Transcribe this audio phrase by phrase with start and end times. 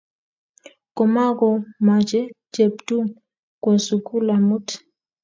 [0.97, 2.21] Komakomoche
[2.53, 3.05] Cheptum
[3.61, 4.67] kwo sukul amut